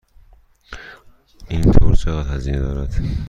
[1.49, 2.93] این تور چقدر هزینه دارد؟